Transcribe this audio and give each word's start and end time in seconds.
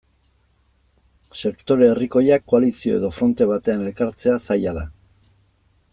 Sektore 1.41 1.89
herrikoiak 1.89 2.47
koalizio 2.53 2.97
edo 3.01 3.13
fronte 3.19 3.49
batean 3.53 3.87
elkartzea 3.91 4.43
zaila 4.49 4.75
da. 4.83 4.91